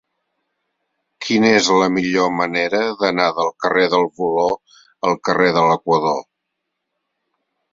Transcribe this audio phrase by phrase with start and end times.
[1.25, 4.49] Quina és la millor manera d'anar del carrer del Voló
[5.11, 6.19] al carrer de l'Equador?